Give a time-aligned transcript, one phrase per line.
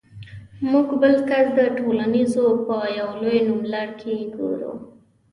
[0.69, 1.59] موږ بل کس د
[2.13, 4.73] لینزونو په یو لوی نوملړ کې ګورو.